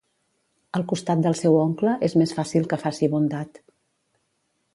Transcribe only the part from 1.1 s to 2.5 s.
del seu oncle, és més